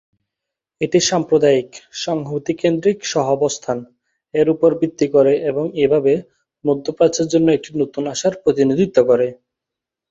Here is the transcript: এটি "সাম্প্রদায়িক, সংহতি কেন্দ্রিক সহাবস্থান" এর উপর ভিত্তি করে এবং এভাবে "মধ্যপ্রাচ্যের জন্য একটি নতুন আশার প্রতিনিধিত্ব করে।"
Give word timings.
এটি 0.81 0.99
"সাম্প্রদায়িক, 1.09 1.69
সংহতি 2.01 2.53
কেন্দ্রিক 2.61 2.97
সহাবস্থান" 3.05 3.77
এর 4.33 4.47
উপর 4.49 4.69
ভিত্তি 4.81 5.07
করে 5.07 5.33
এবং 5.49 5.65
এভাবে 5.83 6.13
"মধ্যপ্রাচ্যের 6.65 7.27
জন্য 7.27 7.47
একটি 7.51 7.69
নতুন 7.81 8.03
আশার 8.13 8.33
প্রতিনিধিত্ব 8.43 8.97
করে।" 9.03 9.27